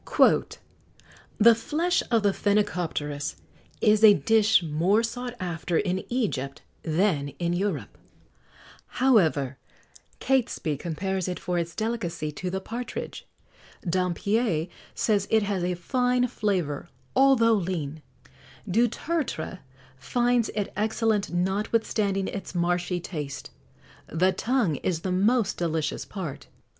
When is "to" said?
12.31-12.49